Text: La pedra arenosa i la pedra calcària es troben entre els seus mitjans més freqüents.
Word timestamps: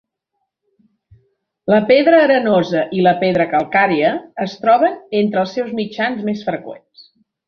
La 1.71 1.75
pedra 1.91 2.21
arenosa 2.27 2.81
i 2.99 3.03
la 3.07 3.13
pedra 3.19 3.47
calcària 3.51 4.13
es 4.49 4.57
troben 4.63 4.97
entre 5.21 5.43
els 5.47 5.53
seus 5.59 5.73
mitjans 5.81 6.25
més 6.31 6.43
freqüents. 6.49 7.05